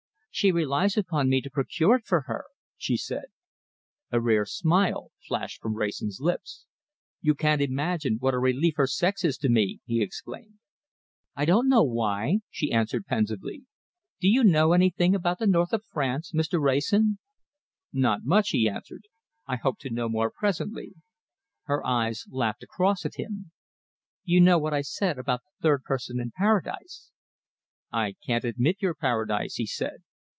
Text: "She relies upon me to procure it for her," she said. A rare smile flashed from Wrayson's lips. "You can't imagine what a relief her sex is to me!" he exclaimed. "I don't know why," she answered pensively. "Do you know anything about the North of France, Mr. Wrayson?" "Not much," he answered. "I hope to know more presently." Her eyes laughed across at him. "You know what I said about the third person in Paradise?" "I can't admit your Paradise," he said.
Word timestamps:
"She 0.33 0.53
relies 0.53 0.95
upon 0.95 1.29
me 1.29 1.41
to 1.41 1.49
procure 1.51 1.97
it 1.97 2.05
for 2.05 2.21
her," 2.21 2.45
she 2.77 2.95
said. 2.95 3.25
A 4.11 4.21
rare 4.21 4.45
smile 4.45 5.11
flashed 5.27 5.61
from 5.61 5.75
Wrayson's 5.75 6.19
lips. 6.21 6.65
"You 7.19 7.35
can't 7.35 7.61
imagine 7.61 8.15
what 8.17 8.33
a 8.33 8.39
relief 8.39 8.75
her 8.77 8.87
sex 8.87 9.25
is 9.25 9.37
to 9.39 9.49
me!" 9.49 9.81
he 9.85 10.01
exclaimed. 10.01 10.57
"I 11.35 11.43
don't 11.43 11.67
know 11.67 11.83
why," 11.83 12.39
she 12.49 12.71
answered 12.71 13.05
pensively. 13.07 13.65
"Do 14.21 14.29
you 14.29 14.45
know 14.45 14.71
anything 14.71 15.13
about 15.13 15.37
the 15.39 15.45
North 15.47 15.73
of 15.73 15.83
France, 15.91 16.31
Mr. 16.31 16.61
Wrayson?" 16.61 17.19
"Not 17.91 18.23
much," 18.23 18.49
he 18.49 18.69
answered. 18.69 19.09
"I 19.47 19.57
hope 19.57 19.79
to 19.79 19.89
know 19.91 20.07
more 20.07 20.31
presently." 20.31 20.93
Her 21.65 21.85
eyes 21.85 22.25
laughed 22.31 22.63
across 22.63 23.05
at 23.05 23.15
him. 23.19 23.51
"You 24.23 24.39
know 24.39 24.57
what 24.57 24.73
I 24.73 24.81
said 24.81 25.19
about 25.19 25.41
the 25.43 25.61
third 25.61 25.83
person 25.83 26.21
in 26.21 26.31
Paradise?" 26.35 27.11
"I 27.91 28.15
can't 28.25 28.45
admit 28.45 28.81
your 28.81 28.95
Paradise," 28.95 29.55
he 29.55 29.65
said. 29.67 30.03